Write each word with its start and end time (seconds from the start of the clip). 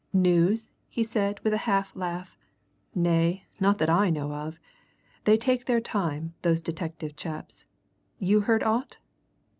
"News?" 0.13 0.71
he 0.89 1.03
said, 1.03 1.39
with 1.41 1.53
a 1.53 1.57
half 1.69 1.95
laugh. 1.95 2.35
"Nay, 2.95 3.43
not 3.59 3.77
that 3.77 3.87
I 3.91 4.09
know 4.09 4.33
of. 4.33 4.59
They 5.25 5.37
take 5.37 5.65
their 5.65 5.79
time, 5.79 6.33
those 6.41 6.59
detective 6.59 7.15
chaps. 7.15 7.65
You 8.17 8.41
heard 8.41 8.63
aught?" 8.63 8.97